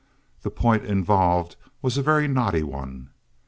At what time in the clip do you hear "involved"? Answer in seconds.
0.83-1.57